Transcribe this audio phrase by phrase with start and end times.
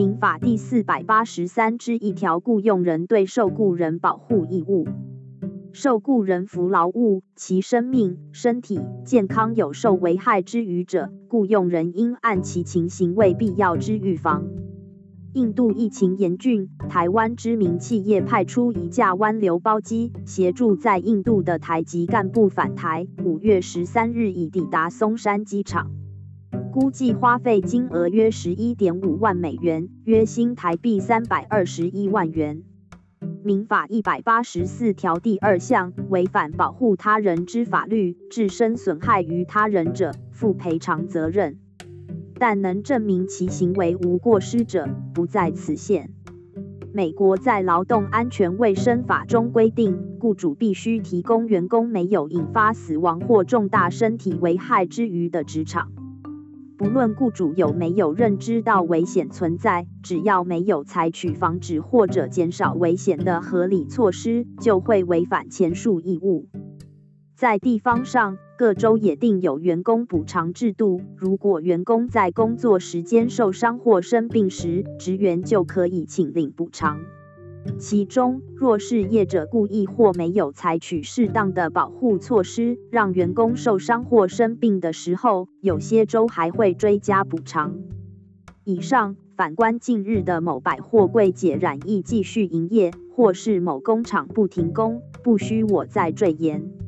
[0.00, 4.88] 民法第四百八十三之一条，雇用人对受雇人保护义务。
[5.72, 14.46] 受雇人服劳务，其生命、身体健康有受危害之余者，雇用人应按其情形为必要之预防。
[15.34, 23.06] 印度疫情严峻，台湾知名企业派出一架湾流包机，协助在印度的台籍干部返台。
[23.22, 25.90] 五月十三日已抵达松山机场，
[26.72, 32.62] 估计花费金额约十一点五万美元，约新台币三百二十一万元。
[33.42, 41.58] 民法一百八十四条第二项，违反保护他人之法律，致身损害于他人者，负赔偿责任。
[42.38, 46.10] 但能证明其行为无过失者，不在此限。
[46.92, 55.90] 美国在劳动安全卫生法中规定，雇主必须提供员工没有引发死亡或重大身体危害之余的职场。
[56.80, 66.48] 不论雇主有没有认知到危险存在，只要没有采取防止或者减少危险的合理措施，就会违反前述义务。
[67.36, 71.02] 在地方上，各州也定有员工补偿制度。
[71.18, 77.02] 如果员工在工作时间受伤或生病时，职员就可以请领补偿。
[77.78, 87.74] 其中，若是业者故意或没有采取适当的保护措施，让员工受伤或生病的时候，有些州还会追加补偿。
[88.64, 96.79] 以上，反观近日的某百货柜姐染疫继续营业，或是某工厂不停工，不需我再赘言。